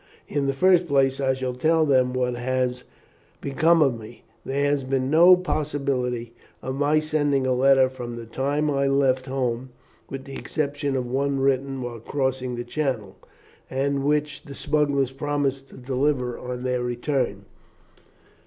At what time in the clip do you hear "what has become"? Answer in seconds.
2.11-3.83